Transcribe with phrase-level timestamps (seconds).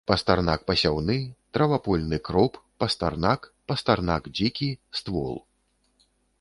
[0.09, 1.17] Пастарнак пасяўны,
[1.57, 2.53] травапольны кроп,
[2.85, 3.41] пастарнак,
[3.73, 4.69] пастарнак дзікі,
[5.01, 5.35] ствол.